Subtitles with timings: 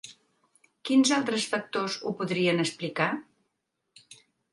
[0.89, 3.11] Quins altres factors ho podrien explicar?